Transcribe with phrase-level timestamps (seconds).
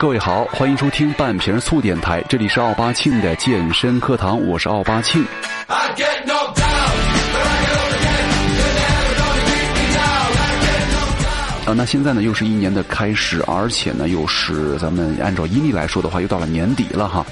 [0.00, 5.22] 各位好，欢迎收听半瓶醋电台，这里是奥巴庆的健身课堂，我是奥巴庆。
[5.66, 5.76] 啊，
[11.76, 17.22] 那现在呢，又是一年的开始，而且呢，又是咱们按照阴历来说的话，又到了年底了哈。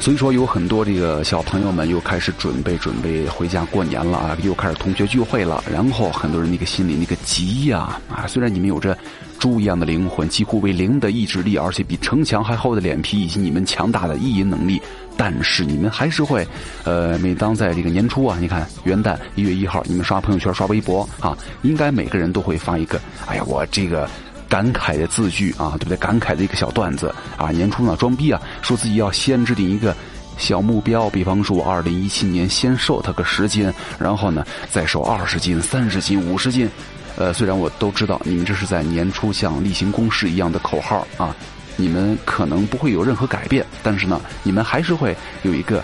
[0.00, 5.64] 所以说，有很多这个小朋友们又开始准备准备回家过年了啊，又开始同学聚会了。
[5.72, 8.96] 然后很多人那个心里那个急呀啊，虽然你们有着
[9.38, 14.82] 猪一样的灵魂，几乎为零的意志力，而且比城墙还厚的脸皮，以及你们强大的意淫能力，
[15.16, 16.46] 但是你们还是会，
[16.84, 24.06] 呃，每当在这个年初啊，你看元旦一月一号，你们刷朋友圈、刷微博啊，应该每个人都会发一个，哎呀，我这个。
[24.54, 25.96] 感慨的字句啊，对不对？
[25.96, 29.92] 感慨的一个小段子啊，年初呢装逼啊，说自己要先制定一个
[30.38, 36.70] 小目标，比方说二零一七年先瘦他个十斤，然后呢再瘦二十斤、三十斤、五十斤。
[37.16, 41.34] 呃，虽然我都知道你们这是在年初像例行公事一样的口号啊，
[41.74, 45.82] 你们可能不会有任何改变，但是呢，你们还是会有一个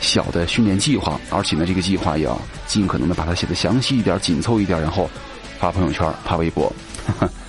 [0.00, 5.10] 小的训练计划，而且呢，这个计划要尽可能的把它写的详细一点、紧凑一点，然后
[5.58, 6.72] 发朋友圈、发微博。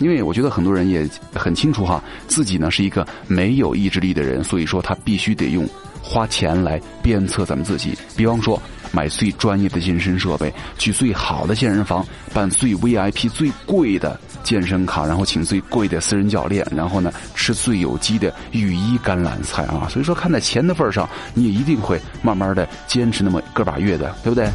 [0.00, 5.68] 因为我觉得很多人也很清楚哈，自己呢是一个没有意志力的人，所以说他必须得用
[6.02, 7.96] 花钱来鞭策咱们自己。
[8.16, 19.86] 比方说，买最专业的健身设备，去最好的健身房，办最 VIP 最贵的健身卡，然后请最贵的私人教练，然后呢吃最有机的羽衣甘蓝菜啊。
[19.90, 24.48] 所以说，看在钱的份上，你也一定会慢慢的坚持那么个把月的，对不对？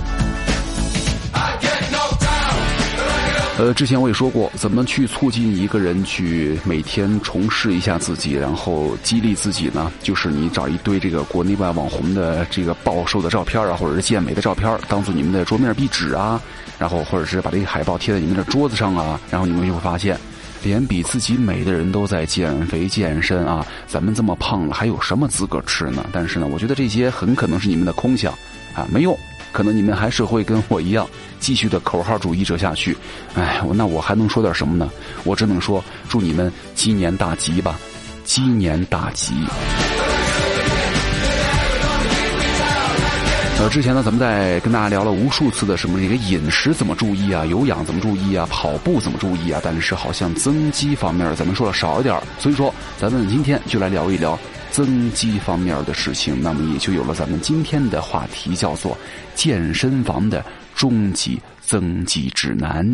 [3.58, 9.89] 呃，之前我也说过，怎么去促进一个人去每天重试一下自己，然后激励自己呢？
[10.03, 16.42] 就是你找一堆这个国内外网红的这个暴瘦的照片啊，或者是健美的照片，当做你们的桌面壁纸啊，
[16.78, 20.19] 然后或者是把这个海报贴在你们的桌子上啊，然后你们就会发现，
[20.62, 26.06] 连比自己美的人都在减肥健身啊，咱们这么胖了，还有什么资格吃呢？
[26.12, 28.34] 但是呢，我觉得这些很可能是你们的空想
[28.74, 29.18] 啊，没用。
[29.55, 31.07] 可能你们还是会跟我一样，
[31.39, 32.93] 继续的口号主义者下去。
[33.35, 34.91] 哎，那我还能说点什么呢？
[35.23, 37.79] 我只能说，祝你们鸡年大吉吧，
[38.25, 39.33] 鸡年大吉。
[43.57, 54.37] 呃，之前呢，咱们在跟大家聊了无数次的什么这个饮食怎么注意啊，有氧怎么注意啊，跑步怎么注意啊，但是好像增肌方面咱们说的少一点所以说，咱们今天就来聊一聊。
[54.75, 58.97] 增肌方面的事情，那么也就有了咱们今天的话题，叫做
[59.34, 60.44] 健身房的
[60.75, 62.85] 终极增肌指南。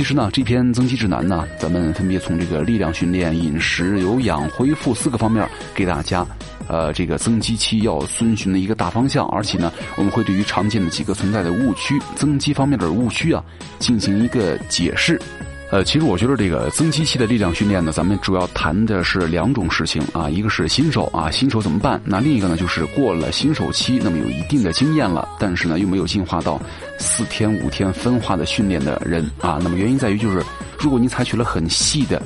[0.00, 6.26] 其实呢，这篇增肌指南呢，咱们分别从这个力量训练、饮食、有氧、恢复四个方面给大家，
[6.68, 9.28] 呃，这个增肌期要遵循的一个大方向。
[9.28, 13.44] 而且呢，我们会对于常见的几个存在的误区，增肌方面的误区啊，
[13.78, 15.20] 进行一个解释。
[15.70, 22.00] 呃，其实我觉得这个增肌期的力量训练呢，咱们主要谈的是两种事情啊，一个是新手啊，新手怎么办？
[22.04, 26.60] 那另一个呢，就是过了新手期，那么有一定的经验了，但是呢又没有进化到
[26.98, 29.60] 四天五天分化的训练的人啊。
[29.62, 30.42] 那么原因在于就是，
[30.78, 32.20] 如果你采取了很细的。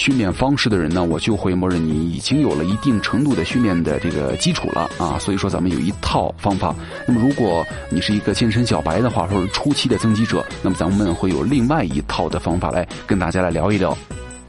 [0.00, 6.74] 训练方式的人呢，我就会默认你已经有了一定程度的训练的这个基础了啊，所以说咱们有一套方法。
[7.06, 13.94] 那么如果你是一个健身小白的话，或者初期的增肌者，那么咱们会有另外一套的方法来跟大家来聊一聊。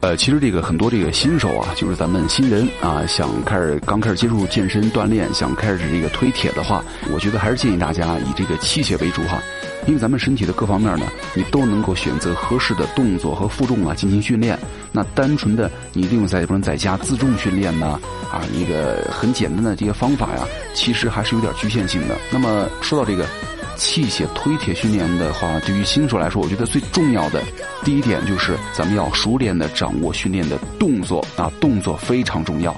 [0.02, 9.40] 呃，其实这个很多这个新手啊，就是咱们新人啊，想开始刚开始接触健身锻炼，想开始这个推铁的话，我觉得还是建议大家以这个器械为主哈。
[9.86, 14.58] 因为咱们身体的各方面呢，你都能够选择合适的动作和负重啊进行训练。
[14.90, 22.16] 那单纯的你利用在不能在家自重训练呢，啊，一个很简单的这些方法呀，其实还是有点局限性的。
[22.32, 23.24] 那么说到这个
[23.82, 27.42] 器械推铁训练的话，对于新手来说，我觉得最重要的
[27.84, 32.74] 第一点就是咱们要熟练的掌握训练的动作啊，动作非常重要。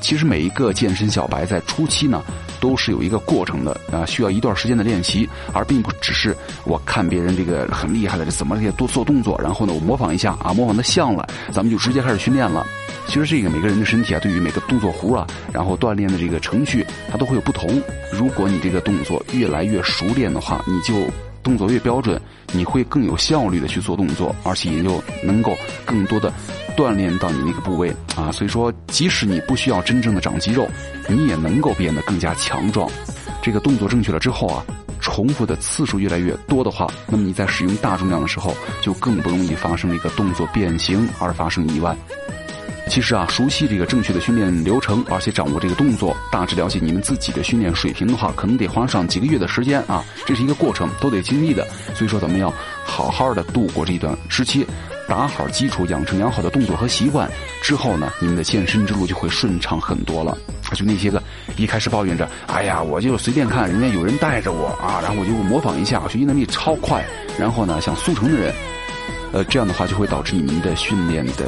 [0.00, 2.22] 其实每一个健身小白在初期呢。
[2.60, 12.66] 都是有一个过程的啊，需要一段时间的练习，而并不只是我看别人这个很厉害的这怎么这些多做动作，然后呢我模仿一下啊，模仿的像了，咱们就直接开始训练了。
[13.06, 17.80] 其实这个每个人的身体啊，对于每个动作弧啊，然后锻炼的这个程序，它都会有不同。
[18.12, 21.08] 如果你这个动作越来越熟练的话，你就。
[21.40, 22.20] 动作越标准，
[22.52, 25.56] 你会更有效率的去做动作，而且也就能够
[25.86, 26.30] 更多的
[26.78, 28.30] 锻炼到你那个部位啊。
[28.30, 30.68] 所以说，即使你不需要真正的长肌肉，
[31.08, 32.88] 你也能够变得更加强壮。
[33.42, 34.64] 这个动作正确了之后啊。
[35.00, 41.96] 重复的次数越来越多的话，那么你在使用大重量的时候，就更不容易发生一个动作变形而发生意外。
[42.88, 51.66] 其实啊，熟悉这个正确的训练流程，而且掌握这个动作，大致了解你们自己的训练水平的话，可能得花上几个月的时间啊，这是一个过程，都得经历的。
[51.94, 52.52] 所以说，咱们要
[52.84, 54.66] 好好的度过这一段时期，
[55.08, 57.28] 打好基础，养成良好的动作和习惯，
[57.62, 60.36] 之后呢，你们的健身之路就会顺畅很多了。
[60.74, 61.20] 就那些个
[61.56, 67.02] 一开始抱怨着，哎呀，我就随便看人家有人带着我啊，然后我就模仿一下，学习能力超快，
[67.38, 68.54] 然后呢，想速成的人，
[69.32, 71.46] 呃，这样的话就会导致你们的训练的。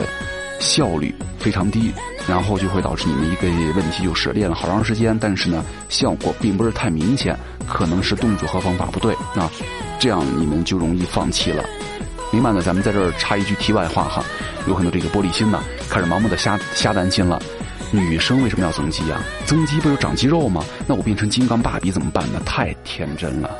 [0.58, 1.90] 效率非常低，
[2.28, 7.34] 然后就会导致你们一个问题，就是练了好长时间，但是呢，效果并不是太明显，
[7.66, 9.50] 可能是动作和方法不对啊，
[9.98, 11.64] 这样你们就容易放弃了。
[12.32, 12.62] 明白呢？
[12.62, 14.24] 咱们在这儿插一句题外话哈，
[14.68, 17.42] 有很多这个玻璃心呢，开始盲目的瞎瞎担心了。
[17.90, 19.20] 女生为什么要增肌呀？
[19.46, 20.64] 增肌不就长肌肉吗？
[20.86, 22.40] 那我变成金刚芭比怎么办呢？
[22.46, 23.50] 太天真了。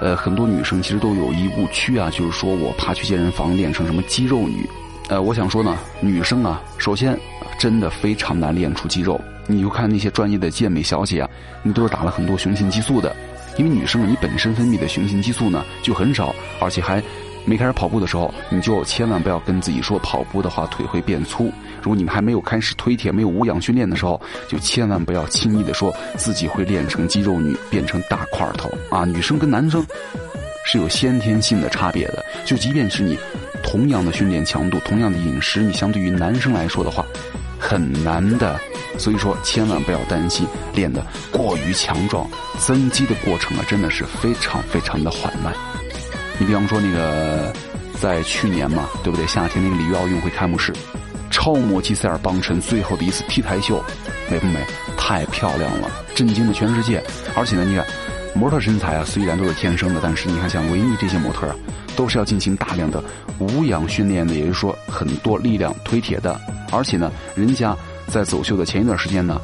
[0.00, 4.68] 呃，很多女生其实都有一误区啊，就是说我怕去健身房练成什么肌肉女。
[5.08, 7.18] 呃，我想说呢，女生啊，首先
[7.58, 9.18] 真的非常难练出肌肉。
[9.46, 11.30] 你就看那些专业的健美小姐啊，
[11.62, 13.14] 你都是打了很多雄性激素的，
[13.56, 17.02] 因为女生啊你本身分泌的雄性激素呢就很少，而且还
[17.44, 21.52] 没开始跑步的时候，你就千万不要跟自己说跑步的话腿会变粗。
[21.82, 29.04] 如果你们还没有开始推铁、没有无氧训练的时候，就千万不要轻易的说自己会练成肌肉女，变成大块头啊！
[29.04, 29.84] 女生跟男生
[30.64, 33.18] 是有先天性的差别的，就即便是你。
[33.66, 37.04] 同样的训练强度，同样的饮食，你相对于男生来说的话，
[37.58, 38.60] 很难的。
[38.98, 45.52] 所以说，千万不要担心练得过于强壮，增肌的过程啊，真的是非常非常的缓慢。
[46.38, 47.52] 你比方说那个，
[48.00, 49.26] 在去年嘛，对不对？
[49.26, 50.72] 夏天那个里约奥运会开幕式，
[51.30, 53.82] 超模吉塞尔邦辰最后的一次 T 台秀，
[54.30, 54.60] 美不美？
[54.96, 57.02] 太漂亮了，震惊了全世界。
[57.34, 57.84] 而且呢，你看，
[58.34, 61.56] 模特身材啊，虽然都是天生的，但是你看像维密这些模特啊。
[61.96, 63.00] 都是要进行大量的
[63.38, 66.40] 无氧训练的，也就是说很多力量推铁的，
[66.72, 67.72] 而且呢，人家
[68.08, 69.40] 在走秀的前一段时间呢，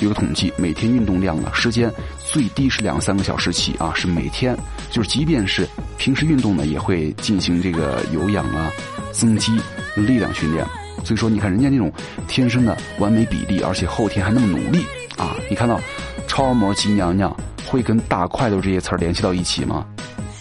[0.00, 1.90] 有个统计，每天运动量呢时间
[2.22, 4.54] 最低是两三个小时起啊，是每天，
[4.90, 5.66] 就是即便是
[5.98, 8.70] 平时运动呢，也会进行这个有氧啊、
[9.12, 9.52] 增肌、
[9.94, 10.64] 力量训练。
[11.04, 11.92] 所以说，你看人家那种
[12.28, 14.84] 天生的完美比例，而且后天还那么努力
[15.18, 15.80] 啊，你看到
[16.26, 17.34] 超模级娘娘
[17.66, 19.84] 会跟大块头这些词儿联系到一起吗？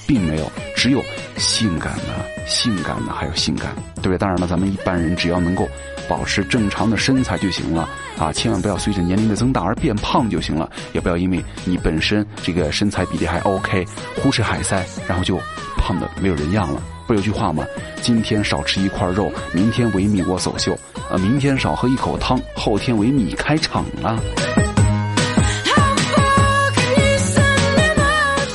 [0.07, 1.03] 并没有，只有
[1.37, 4.17] 性感的、性感的，还有性感，对不对？
[4.17, 5.67] 当然了，咱们一般人只要能够
[6.07, 7.87] 保持正常的身材就行了
[8.17, 8.31] 啊！
[8.31, 13.85] 千万不要随着年龄的增大而变胖就行了，也不要因为你本身这个身材比例还 OK，
[14.21, 15.39] 胡吃海塞，然后就
[15.77, 16.81] 胖的没有人样了。
[17.05, 17.65] 不有句话吗？
[18.01, 20.73] 今天少吃一块肉，明天维密我走秀；
[21.09, 24.17] 呃，明天少喝一口汤，后天维密开场了。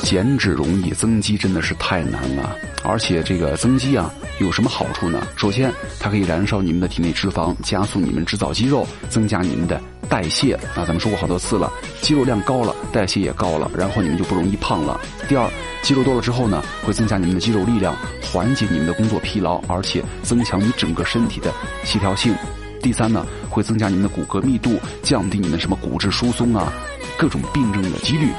[0.09, 2.55] 减脂容易，增肌真的是太难了。
[2.83, 5.27] 而且这个增肌啊，有什么好处呢？
[5.35, 9.79] 首先，它可以燃烧你们的体内脂肪，加速你们制造肌肉，增加你们的
[10.09, 10.55] 代谢。
[10.73, 11.71] 啊，咱们说过好多次了，
[12.01, 14.99] 肌肉量高了，代谢也高了，然后你们就不容易胖了。
[15.27, 15.47] 第二，
[15.83, 21.53] 肌肉多了之后呢，会增加你们的肌肉力量，缓解你们的工作疲劳，而且增强你整个身体的
[21.83, 22.33] 协调性。
[22.81, 26.73] 第三呢，会增加你们的骨骼密度，降低你们什么骨质疏松啊，
[27.15, 28.31] 各种病症的几率。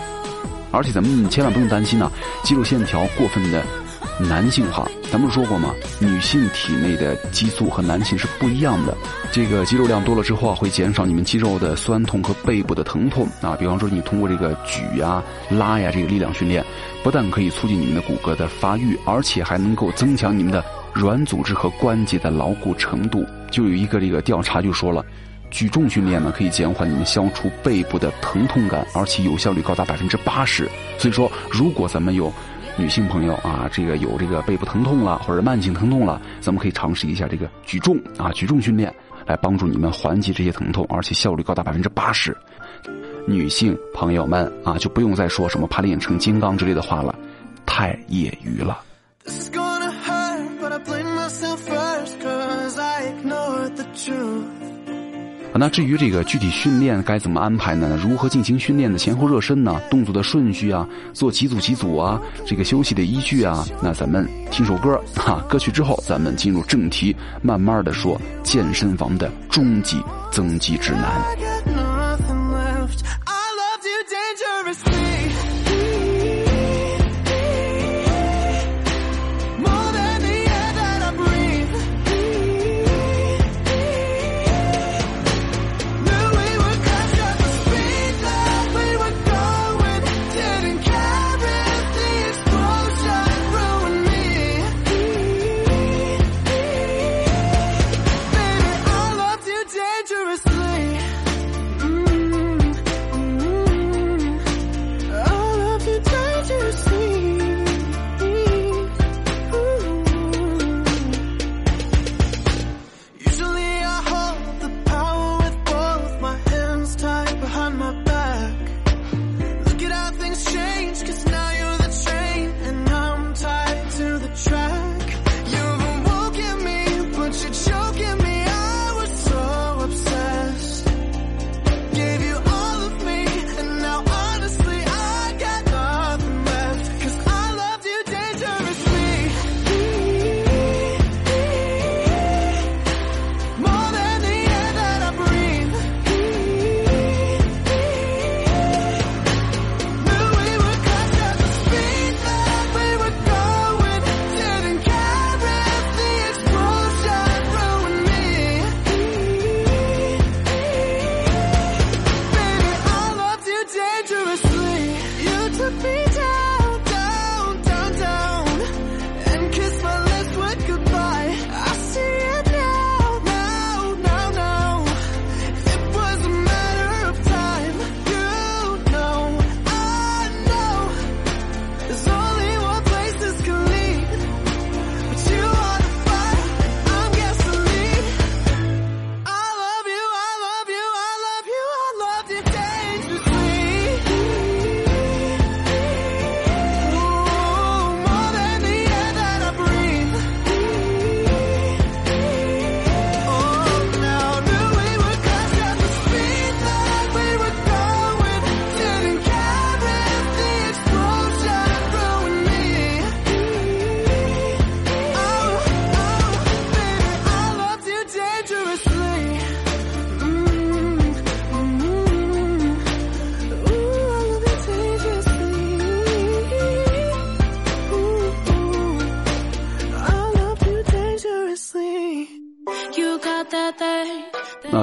[0.71, 2.11] 而且咱们千万不用担心呐，
[2.43, 3.65] 肌肉线条过分的
[4.19, 4.89] 男性化。
[5.11, 5.75] 咱不是说过吗？
[5.99, 8.97] 女性体内的激素和男性是不一样的。
[9.33, 13.57] 这个肌肉量多了之后啊，会减少你们肌肉的酸痛和背部的疼痛啊。
[13.59, 16.65] 比方说，你通过这个举呀、拉呀这个力量训练，
[17.03, 23.27] 不但可以促进你们的骨骼的发育，而且还能够增强你们的软组织和关节的牢固程度。
[23.51, 25.05] 就有一个这个调查就说了。
[25.51, 30.69] 举重训练呢，可以减缓你们消除背部的疼痛感，而且有效率高达百分之八十。
[30.97, 32.33] 所以说，如果咱们有
[32.77, 38.95] 女性朋友啊，这个有这个背部疼痛了，或者慢性疼痛了，咱们可以尝试一下这个举重啊，举重训练
[39.27, 42.37] 来帮助你们缓解这些疼痛，而且效率高达百分之八十。
[43.27, 47.15] 女性朋友们啊，就不用再说什么怕练成金刚之类的话了，
[47.67, 48.81] 太业余了。
[55.55, 57.99] 那至于这个具体训练该怎么安排呢？
[58.03, 59.81] 如何进行训练的前后热身呢？
[59.91, 62.21] 动作的顺序啊，做几组几组啊？
[62.47, 63.67] 这个休息的依据啊？
[63.83, 71.70] 那咱们听首歌哈，歌曲之后咱们进入正题，慢慢的说健身房的终极增肌指南。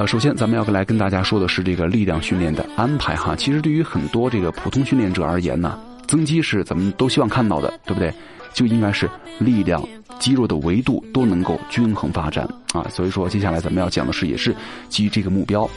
[0.08, 3.36] 首先咱们要来跟大家说的是这个力量训练的安排哈。
[3.36, 8.14] 其实对于很多这个普通训练者而言呢，增肌是咱们都希望看到的，对不对？
[8.54, 9.86] 就应该是力量、
[10.18, 12.88] 肌肉的维度都能够均衡发展啊。
[12.90, 14.56] 所以说，接下来咱们要讲的是，也是
[14.88, 15.70] 基于这个目标。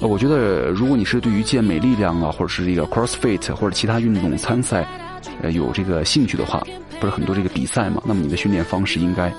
[0.00, 4.88] 呃，我觉得如果你是对于健美力量啊，或者是这个 CrossFit 或者其他运动参赛，
[5.42, 6.66] 呃，有这个兴趣的话，
[6.98, 9.30] 不是很多这个比赛嘛，那么你的训练方式应该。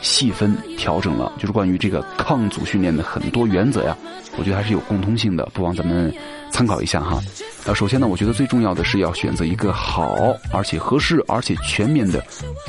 [0.00, 3.96] 细分调整了，就是关于这个抗阻训练的很多原则呀，
[4.36, 6.12] 我觉得还是有共通性的，不妨咱们
[6.50, 7.20] 参考一下哈。
[7.64, 10.14] 呃，首先呢，我觉得最重要的是要选择一个好
[10.52, 12.24] 而且合适而且全面的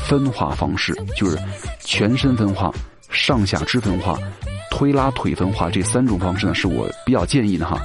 [0.08, 1.38] 分化方式，就是
[1.80, 2.74] 全身分化、
[3.10, 4.18] 上下肢分化、
[4.72, 7.80] 推拉腿分化这三种方式呢，是我比较建议的哈。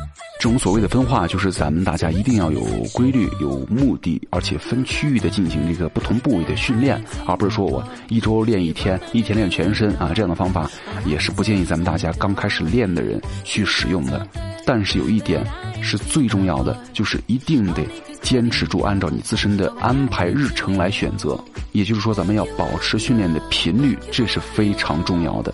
[0.45, 10.71] 这种所谓的分化，就是咱们大家一定要有规律、有目的，而且分区域的进行这个不同部位的训练，而不是说我一周练一天，一天练全身啊，这样的方法
[11.07, 14.29] 也是不建议咱们大家刚开始练的人去使用的。
[14.65, 15.45] 但是有一点
[15.83, 17.87] 是最重要的，就是一定得
[18.23, 21.39] 坚持住，按照你自身的安排日程来选择。
[21.73, 25.53] 也就是说，咱们要保持训练的频率，这是非常重要的。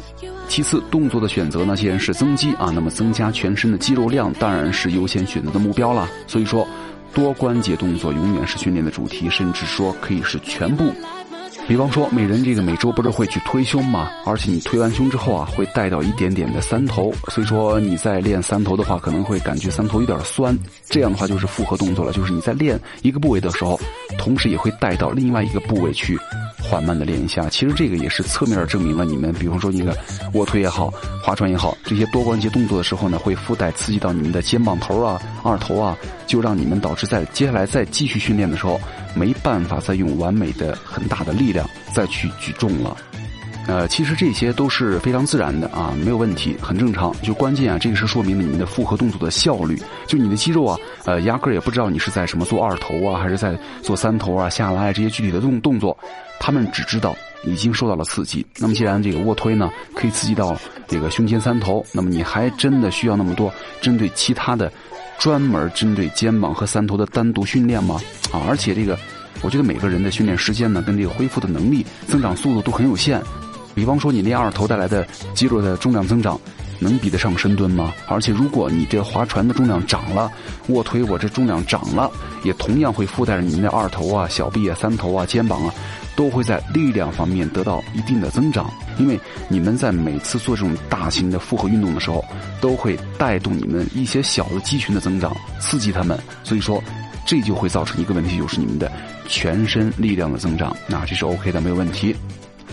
[0.48, 6.08] 其次，动作的选择呢，既然是增肌啊，那么增加全身的肌肉量当然是优先选择的目标了。
[6.26, 6.66] 所以说，
[7.14, 10.92] 多关节动作永远是训练的主题，甚至说可以是全部。
[11.68, 14.10] 比方说，每人这个每周不是会去推胸吗？
[14.26, 20.58] 而且你推完胸之后啊，会带到一点点的三头，所以说你在练三头的话，可能会感觉三头有点酸。
[20.88, 23.78] 这样的话就是复合动作了，就是你在练一个部位的时候，
[24.18, 26.18] 同时也会带到另外一个部位去。
[26.62, 29.96] 缓慢的练一下，其实这个也是侧面证明了你们，比方说一个
[30.34, 38.78] 卧推也好，划船也好，这些多关节动作的时候呢，会附带刺激到你们的肩膀头啊、二头啊，就让你们导致在接下来再继续训练的时候，
[39.14, 42.96] 没办法再用完美的很大的力量再去举重了。
[43.66, 47.14] 呃，其实这些都是非常自然的啊，没有问题，很正常。
[47.22, 49.80] 就关键啊，这个是说明了你们的复合动作的效率。
[50.06, 55.96] 就你的肌肉啊，呃，压根儿也不知道你是在什么做二头啊，还是在做三头啊、下拉啊这些具体的动动作，
[56.40, 57.14] 他们只知道
[57.44, 58.44] 已经受到了刺激。
[58.58, 60.56] 那么既然这个卧推呢可以刺激到
[60.88, 64.72] 这个胸前三头，那么你还真的需要那么多针对其他的
[65.20, 68.00] 专门针对肩膀和三头的单独训练吗？
[68.32, 68.98] 啊，而且这个，
[69.42, 73.20] 我觉得每个人的训练时间呢，跟这个恢复的能力、增长速度都很有限。
[73.74, 76.40] 比方说，你练二头带来的肌肉的重量增长，
[76.80, 77.92] 能比得上深蹲吗？
[78.08, 80.32] 而且，如果你这划船的重量涨了，
[80.68, 82.10] 卧推我这重量涨了，
[82.42, 85.74] 也同样会附带着你们的二头啊、小臂啊、三头啊、肩膀啊，
[86.16, 88.68] 都会在力量方面得到一定的增长。
[88.98, 89.18] 因为
[89.48, 92.24] 你们在每次做这种大型的复合运动的时候，
[92.60, 96.18] 都会带动你们一些小的肌群的增长，刺激他们。
[96.42, 96.82] 所以说，
[97.26, 98.90] 这就会造成一个问题，就是你们的
[99.28, 100.76] 全身力量的增长。
[100.86, 102.14] 那这是 OK 的，没有问题。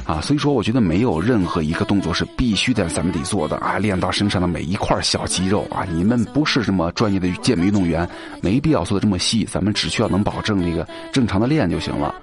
[0.08, 8.08] 啊，所以说我觉得没有任何一个动作是必须的咱们得做的啊，练到身上的每一块小肌肉啊，你们不是什么专业的健美运动员，
[8.42, 12.16] 没必要做的这么细，咱们只需要能保证这个正常的练就行了。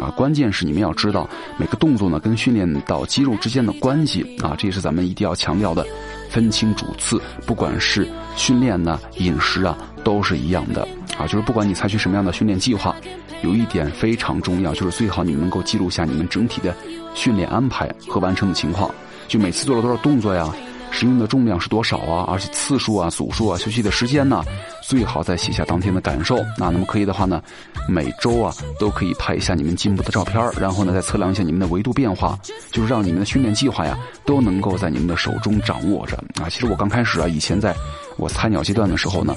[0.00, 5.86] 啊，关键是你们要知道每个动作呢跟训练到肌肉之间的关系啊，这也是咱们一定要强调的，
[6.30, 10.86] 分清主次，不管是训练呢、饮食啊，都是一样的
[11.18, 12.94] 啊，就是不管你采取什么样的训练计划。
[13.42, 16.74] 有一点非常重要，就是最好你们能够记录下你们整体的
[17.14, 18.90] 训练安排和完成的情况，
[19.28, 20.50] 就每次做了多少动作呀，
[20.90, 24.42] 使用的重量是多少啊，而且次数啊、组数啊、休息的时间呢，
[24.88, 26.36] 最好再写下当天的感受。
[26.56, 27.42] 那那么可以的话呢，
[27.88, 32.38] 每周啊都可以拍一下你们进步的照片，然后呢再测量一下你们的维度变化，
[32.70, 36.48] 就是让你们的训练计划呀都能够在你们的手中掌握着啊。
[36.48, 37.74] 其实我刚开始啊，以前在。
[38.18, 39.36] 我菜鸟阶段的时候呢，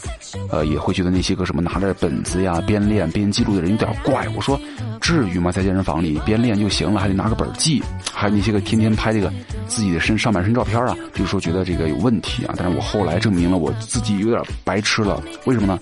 [0.49, 4.25] 呃，也会觉得那些个什么拿着本子呀边练边记录的人有点怪。
[4.33, 4.57] 我说，
[5.01, 5.51] 至于吗？
[5.51, 7.83] 在健身房里边练就行了，还得拿个本记？
[8.13, 9.29] 还有那些个天天拍这个
[9.67, 12.53] 自己的身上半身照片啊，就是说觉得这个有问题啊。
[12.55, 15.21] 但是我后来证明了我自己有点白痴了。
[15.45, 15.79] 为什么呢？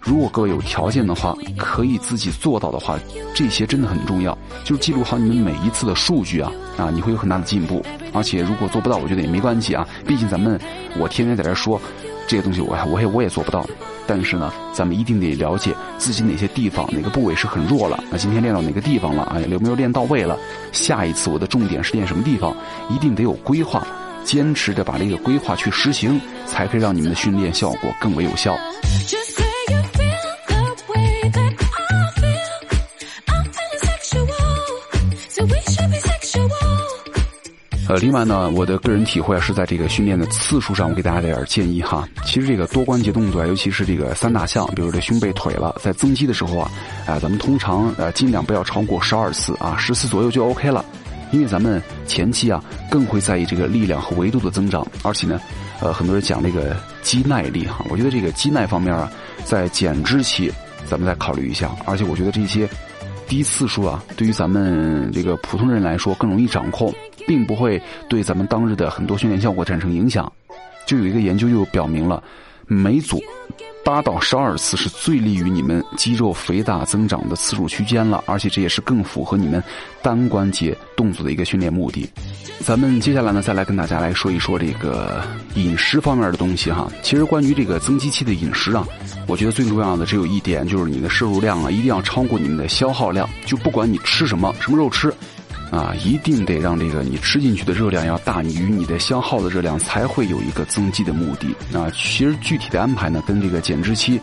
[0.00, 2.98] 如果各位有条件的话，可以自己做到的话，
[3.34, 4.36] 这些真的很重要。
[4.62, 7.84] 就记录好你们每一次的数据啊，啊，你会有很大的进步。
[8.12, 9.88] 而且如果做不到，我觉得也没关系啊。
[10.06, 10.60] 毕竟咱们
[10.98, 11.80] 我天天在这说。
[12.26, 13.66] 这些东西我我也我也做不到，
[14.06, 18.02] 但是呢，咱们一定得了解自己哪些地方哪个部位是很弱了。
[18.10, 19.24] 那今天练到哪个地方了？
[19.24, 20.34] 哎，有没有练到位了？
[20.72, 22.56] 下一次我的重点是练什么地方？
[22.88, 23.86] 一定得有规划，
[24.24, 28.56] 坚持着把这个规划去实行，才可以让你们的训练效果更为有效。
[37.86, 42.08] 呃，另外呢，我的个人体会是在这个训练的次数上，我给大家点儿建议哈。
[42.24, 46.70] 其实这个多关节动作啊，尤其是这个三大项，比如这胸背腿了，在增肌的时候啊，
[47.06, 50.82] 啊，咱们通常呃尽量不要超过十二次啊，十次左右就 OK 了。
[51.34, 55.40] 因为咱们前期啊更会在意这个力量和维度的增长，而且呢，
[55.80, 59.10] 呃，很多人讲这个肌耐力哈，我觉得这个肌耐方面啊，
[59.44, 60.48] 在减脂期
[60.88, 62.68] 咱们再考虑一下，而且我觉得这些
[63.26, 66.94] 低次数啊，对于咱们这个普通人来说更容易掌控，
[67.26, 70.32] 并不会对咱们当日的很多训练效果产生影响。
[70.86, 72.22] 就有一个研究就表明了，
[72.68, 73.20] 每组。
[73.84, 79.62] 八到十二次是最利于你们肌肉肥大增长的次数区间了，而且这也是更符合你们
[80.02, 82.08] 单关节动作的一个训练目的。
[82.60, 85.22] 咱们接下来呢，再来跟大家来说一说这个
[85.54, 86.90] 饮食方面的东西哈。
[87.02, 88.86] 其实关于这个增肌期的饮食啊，
[89.26, 93.28] 我觉得最重要的只有一点，就是你的摄入量啊，一定要超过你们的消耗量。
[93.44, 95.12] 就不管你吃什么，什么肉吃。
[95.70, 101.48] 啊，一定得让这个你吃进去的热量要大于你的消耗的热量，才会有一个增肌的目的。
[101.76, 104.20] 啊，其实具体的安排呢，跟这个减脂期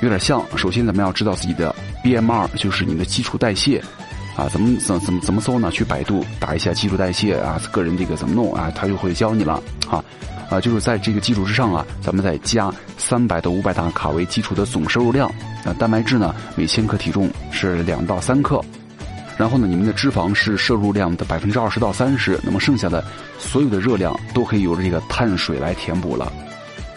[0.00, 0.44] 有点像。
[0.56, 1.74] 首先，咱们要知道自己的
[2.04, 3.82] BMR，就是你的基础代谢。
[4.36, 5.70] 啊，怎么怎怎么怎么搜呢？
[5.70, 9.62] 去百度打一下基础代谢啊，个人这个怎么弄啊，他就会教你了。
[9.90, 10.02] 啊，
[10.48, 15.28] 啊，就是在这个基础之上啊，咱们再加三百到五百大卡为基础的总摄入量。
[15.64, 18.64] 啊，蛋白质呢，每千克体重是两到三克。
[19.36, 23.04] 然后呢，你们的脂肪是摄入量的百分之二十到三十，那么剩下的
[23.38, 26.32] 所有的热量都可以由这个碳水来填补了。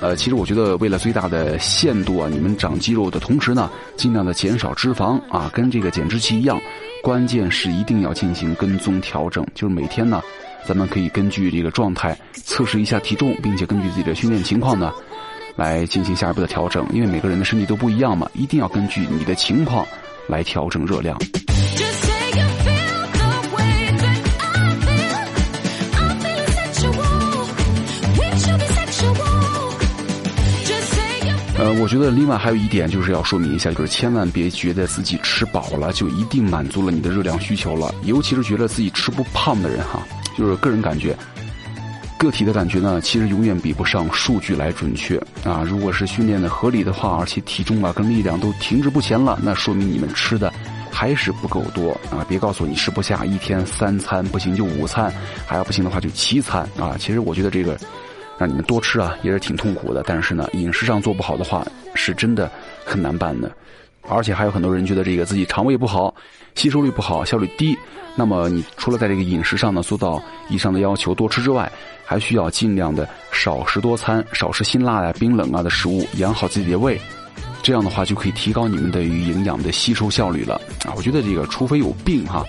[0.02, 6.60] 呃，其实我觉得为了最大的限度啊，你们长肌肉的同时呢，尽量的减少脂肪啊，跟这个减脂期一样，
[7.02, 10.22] 关键是一定要进行跟踪调整，就是每天呢，
[10.68, 14.92] 咱们可以根据这个状态测试一下体重，并且根据自己的训练情况呢，
[15.56, 19.88] 来进行下一步的调整，因为每个人的身体都不一样嘛，一定要根据你的情况
[20.28, 21.18] 来调整热量。
[31.66, 40.06] 呃，我觉得另外还有一点就是要说明一下，就是千万别觉得自己吃饱了就一定满足了你的热量需求了，尤其是觉得自己吃不胖的人哈，
[40.38, 41.18] 就是个人感觉，
[42.20, 45.64] 个体的感觉呢，其实永远比不上数据来准确啊。
[45.66, 50.54] 如果是训练的合理的话，而且体重啊跟力量都停滞不前了，那说明你们吃的
[50.92, 52.24] 还是不够多啊。
[52.30, 55.12] 别告诉我你吃不下一天三餐，不行就午餐，
[55.48, 56.96] 还要不行的话就七餐啊。
[57.00, 57.76] 其实我觉得这个。
[58.38, 60.04] 让你们多吃啊，也是挺痛苦的。
[60.06, 62.50] 但是呢，饮食上做不好的话，是真的
[62.86, 63.52] 很难办的。
[64.08, 66.14] 而且还有很多人觉得这个自己肠胃不好，
[66.54, 67.76] 吸收率不好，效率低。
[68.16, 71.70] 那么你除了在这个饮食上呢做到以上的要求多吃之外，
[72.06, 77.00] 还需要尽量的少食多餐，少吃辛辣呀、冰冷啊的食物，养好自己的胃。
[77.64, 80.54] 这样的话就可以提高你们的营养的吸收效率了
[80.86, 80.94] 啊！
[80.96, 82.46] 我觉得这个除非有病哈，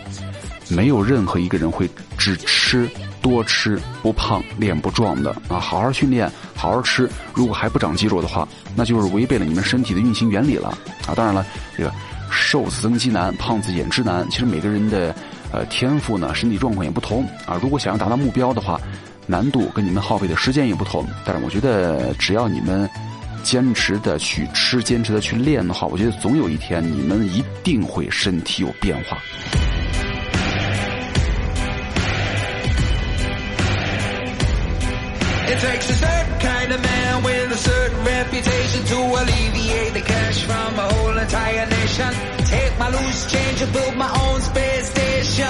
[0.69, 2.87] 没有任何一个人会只吃。
[3.29, 5.59] 多吃不胖，练不壮的啊！
[5.59, 7.11] 好好训练，好好吃。
[7.35, 10.69] 如果还不长肌肉的话，那就是违背了你们身体的运行原理了
[11.09, 11.13] 啊！
[11.17, 11.45] 当然了，
[11.77, 11.93] 这个
[12.31, 14.25] 瘦子增肌难，胖子减脂难。
[14.31, 15.13] 其实每个人的
[15.51, 17.59] 呃天赋呢，身体状况也不同啊。
[17.61, 18.81] 如果想要达到目标的话，
[19.27, 21.05] 难度跟你们耗费的时间也不同。
[21.25, 22.89] 但是我觉得，只要你们
[23.43, 29.19] 坚持的去吃，坚持的去练的话，我觉得总有一天你们一定会身体有变化。
[35.57, 40.79] It takes a certain kind of man with a certain reputation to alleviate the cash from
[40.79, 42.13] a whole entire nation.
[42.45, 45.47] Take my loose change and build my own space station.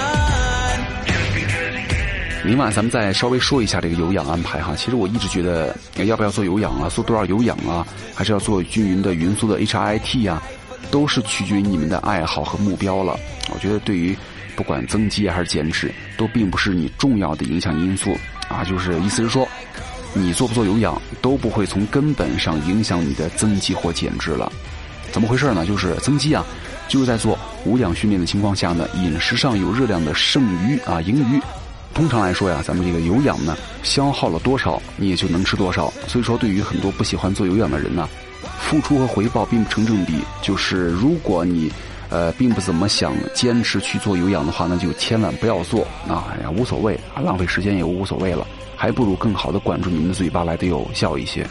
[2.44, 4.76] 明晚咱们再稍微说一下这个有氧安排哈。
[4.76, 10.40] 其实我一直觉得，要不要做有氧啊，做多少有氧啊，还是要做均匀的匀速的 HIT 呀，
[10.88, 13.18] 都是取决于你们的爱好和目标了。
[13.52, 14.16] 我觉得对于
[14.54, 18.16] 不管增肌还是减脂，都并不是你重要的影响因素
[18.48, 18.62] 啊。
[18.62, 19.48] 就是意思是说。
[20.18, 24.50] 你做不做有氧都不会从根本上影响你的增肌或减脂了，
[25.12, 25.66] 怎么回事呢？
[25.66, 26.42] 就是增肌啊，
[26.88, 31.40] 就是在做无氧训练的情况下呢，饮食上有热量的剩余啊盈余。
[31.92, 35.92] 通常来说呀，咱们这个有氧呢，消耗了多少，你也就能吃多少。
[36.08, 38.08] 所以说，对于很多不喜欢做有氧的人呢，
[38.58, 40.18] 付出和回报并不成正比。
[40.42, 41.70] 就是如果你
[42.10, 48.46] 呃并不怎么想坚持去做有氧的话，那就千万不要做啊，哎呀无所谓啊，浪费时间也无所谓了。
[48.78, 51.46] 还不如更好的管住你们的嘴巴来的有效一些。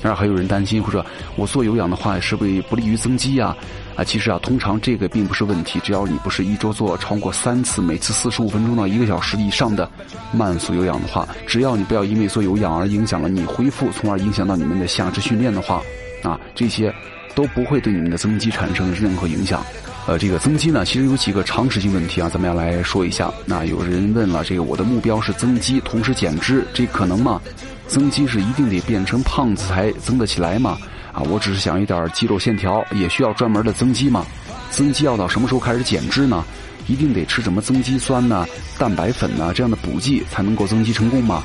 [0.00, 3.56] 当然，还有人担心，或者我做有氧的话，是不是不利于增肌呀？
[3.96, 9.90] 啊，其实啊，通常这个并不是问题，只要你不是一周做超过三次，每次四十五分钟到一个小时以上的
[10.32, 15.82] 慢速有氧的话，只要你不要因为做有氧而影响了你恢复，从而影响到你们的下肢训练的话，
[16.22, 16.94] 啊，这些
[17.36, 19.64] 都不会对你们的增肌产生任何影响。
[20.06, 23.30] 呃，这个增肌呢，其实有几个常识性问题啊，咱们要来说一下。
[23.44, 27.40] 那有人问了，这个我的目标是增肌，同时减脂，这可能吗？
[27.86, 30.78] 增肌是一定得变成胖子才增得起来吗？
[31.12, 34.24] 啊，我只是想一点肌肉线条，也需要专门的增肌吗？
[34.70, 36.44] 增肌要到什么时候开始减脂呢？
[36.86, 38.46] 一定得吃什么增肌酸呢、
[38.78, 41.42] 蛋白粉呢这样的补剂才能够增肌成功吗？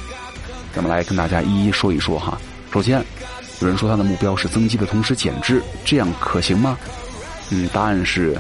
[0.72, 2.40] 咱们来跟大家一一说一说哈。
[2.72, 3.04] 首先，
[3.62, 6.78] 有人说他的目标是增肌的同时减脂，这样可行吗？
[7.50, 8.38] 嗯，答案是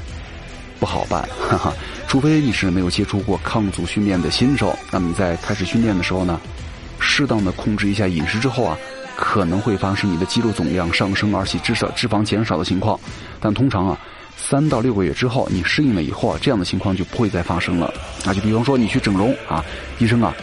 [0.79, 1.73] 不好办，哈哈。
[2.07, 6.41] 除非你是没有接触过抗阻训练的新手，那么你在开始训练的时候呢，
[6.99, 8.77] 适当的控制一下饮食之后啊，
[9.15, 12.99] 可能会发生你的肌肉总量上升，而且至少脂肪减少的情况。
[13.39, 13.97] 但通常啊。
[14.37, 17.93] 三到六个月之后，你适应了以后啊，这样的情况就不会再发生了。
[18.25, 19.63] 那就比方说你去整容啊，
[19.99, 20.33] 医生啊，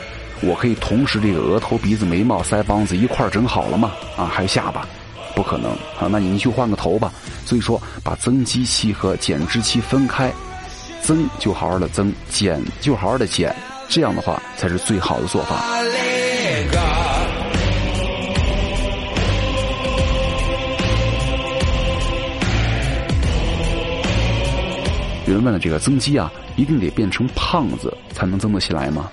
[0.41, 3.93] 我可以同时这个额头、鼻子、眉毛、腮帮子一块儿整好了吗？
[4.17, 4.87] 啊，还有下巴，
[5.35, 6.07] 不可能啊。
[6.09, 7.13] 那你去换个头吧。
[7.45, 10.33] 所以说，把增肌期和减脂期分开，
[11.03, 13.55] 增就好好的增，减就好好的减，
[13.89, 15.65] 这样的话才是最好的做法。
[25.27, 29.11] 有人问了：这个增肌啊，一定得变成胖子才能增得起来吗？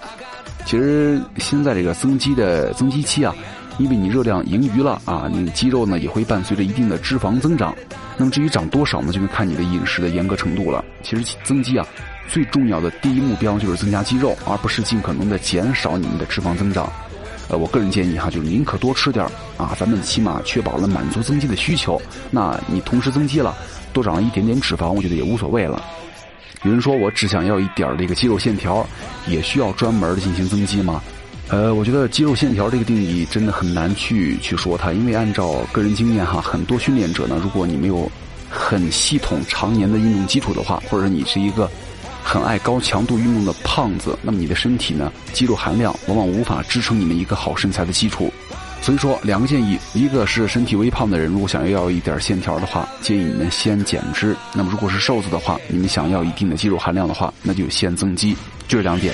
[0.65, 3.33] 其实现在这个增肌的增肌期啊，
[3.77, 7.73] 因为你热量盈余了啊，你肌肉呢也会伴随着一定的脂肪增长。
[8.17, 10.83] 那么至于长多少呢，就得看你的饮食的严格程度了。
[11.03, 11.85] 其实增肌啊，
[12.27, 16.91] 最重要的第一目标就是增加肌肉，而不是尽可能的减少你们的脂肪增长。
[17.47, 19.23] 呃，我个人建议哈，就是宁可多吃点
[19.57, 22.01] 啊，咱们起码确保了满足增肌的需求。
[22.31, 23.55] 那你同时增肌了，
[23.93, 25.79] 多长了一点点脂肪，我觉得也无所谓了。
[26.65, 28.85] 有人说我只想要一点儿这个肌肉线条，
[29.27, 30.99] 也需要专门的进行增肌吗？
[31.47, 38.11] 呃，我觉得肌肉线条这个定义真的很难去去说它，因为按照个人经验哈，很多训练者呢，如果你没有
[38.49, 41.69] 很系统常年的运动基础的话，或者你是一个
[42.23, 48.33] 很爱高强度运动的胖子，那么你的身体呢，肌肉含量往往无法支撑你们一个好身材的基础。
[48.81, 58.33] 所以说，两个建议，一个是身体微胖的人，如果想要一点线条的话，建议你们先减脂；那么如果是瘦子的话，你们想要一定的肌肉含量的话，那就先增肌。
[58.67, 59.13] 就这两点。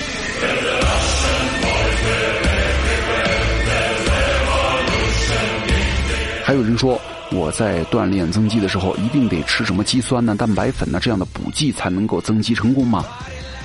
[6.44, 13.06] 还有人说，我在锻炼增肌的时候，一定得吃什么肌酸呢、蛋白粉呢这样的补剂才能够增肌成功吗？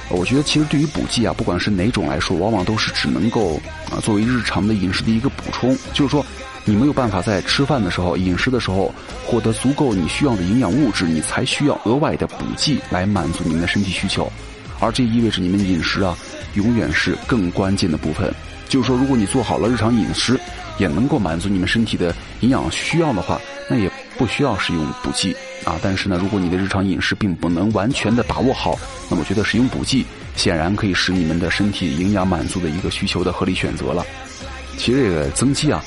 [0.09, 5.77] 我觉得其实对于补剂啊，不管是哪种来说，往往都是只能够啊作为日常的饮食的一个补充。
[5.93, 6.25] 就是说，
[6.63, 8.93] 你没有办法在吃饭的时候、饮食的时候
[9.25, 14.31] 获得足够你需要的营养物质，你才需要额外的补剂来满足你们的身体需求。
[14.79, 16.17] 而这意味着你们饮食啊，
[16.53, 18.33] 永远是更关键的部分。
[18.69, 20.39] 就是说，如果你做好了日常饮食，
[20.77, 23.39] 也能够满足你们身体的营养需要的话，
[23.69, 25.35] 那也不需要使用补剂。
[25.63, 28.77] 啊，但是呢，如果你的日常饮食并不能完全的把握好，
[29.09, 34.05] 那么我觉得使用补剂显然可以使你们的身体营养满足的一个需求的合理选择了。
[34.77, 35.83] 其实这个增肌啊，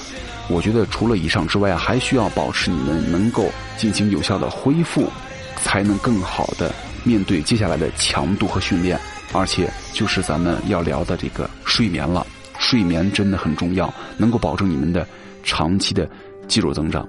[0.49, 5.09] 我觉得除了以上之外，还需要保持你们能够进行有效的恢复，
[5.63, 8.99] 才能更好的面对接下来的强度和训练。
[9.33, 12.27] 而且就是咱们要聊的这个睡眠了，
[12.59, 15.07] 睡眠真的很重要，能够保证你们的
[15.45, 16.11] 长期的
[16.49, 17.09] 肌肉增长。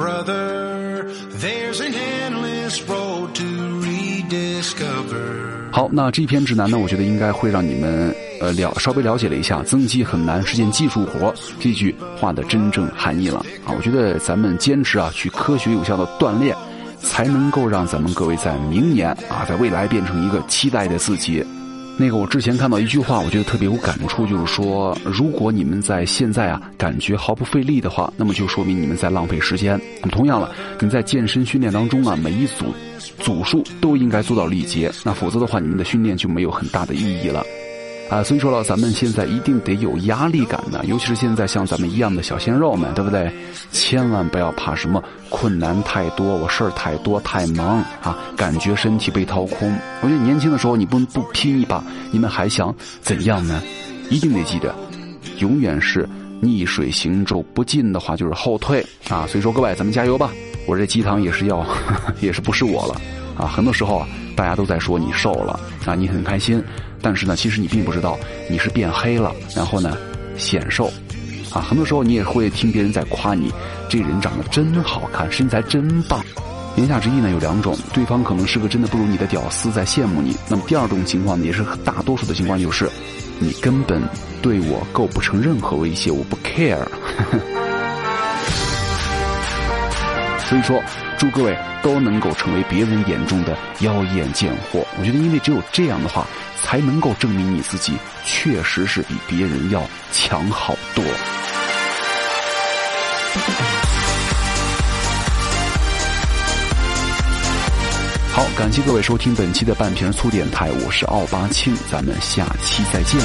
[0.00, 1.04] Brother,
[1.42, 3.44] there's an endless road to
[3.82, 5.70] rediscover.
[5.70, 13.76] 好，那这篇指南呢，我觉得应该会让你们呃了稍微了解了一下“增肌很难是件技术活”这句话的真正含义了啊！
[13.76, 16.56] 我觉得咱们坚持啊，去科学有效的锻炼，
[17.02, 21.44] 才能够让咱们各位在明年啊，在未来变成一个期待的自己。
[21.98, 29.78] 那个，我之前看到一句话，我觉得特别有感触，就是说，如果你们在现在啊感觉毫不费力的话，那么就说明你们在浪费时间。
[30.00, 30.50] 那么同样了，
[30.80, 32.66] 你在健身训练当中啊，每一组
[33.18, 37.44] 组数都应该做到力竭，那否则的话，你们的训练就没有很大的意义了。
[38.10, 43.30] 啊，所以说了，咱们现在一定得有压力感呢，尤其是现在像咱们一样的小鲜肉们，对不对？
[43.70, 49.72] 千万不要怕什么困难太多，我事儿太多太忙啊，感觉身体被掏空。
[50.02, 53.62] 我觉得年轻的时候你不不拼一把，你们还想怎样呢？
[54.10, 54.74] 一定得记得，
[55.38, 56.08] 永远是
[56.40, 59.24] 逆水行舟，不进的话就是后退啊。
[59.28, 60.32] 所以说各位，咱们加油吧！
[60.66, 61.64] 我这鸡汤也是要，
[62.20, 63.00] 也是不是我了
[63.38, 63.46] 啊？
[63.46, 66.62] 很多时候啊，大家都在说你瘦了啊，你很开心。
[67.02, 69.96] 但是呢，其实你并不知道你是变黑了，然后呢，
[70.36, 70.92] 显瘦，
[71.52, 73.50] 啊，很多时候你也会听别人在夸你，
[73.88, 76.22] 这人长得真好看，身材真棒。
[76.76, 80.36] 言下之意呢有两种，对方可能是个真的不如你的屌丝在羡慕你。
[80.48, 82.88] 那么第二种情况呢，也是大多数的情况就是，
[83.38, 84.00] 你根本
[84.42, 86.86] 对我构不成任何威胁，我不 care。
[90.48, 90.80] 所以说，
[91.20, 94.86] 祝各位都能够成为别人眼中的妖艳贱货。
[94.98, 96.26] 我觉得，因为只有这样的话。
[96.62, 101.02] 才能够证明你自己确实是比别人要强好多。
[108.30, 113.18] 好，感谢各位收听本期的半瓶醋电台，我是奥巴庆，咱们下期再见。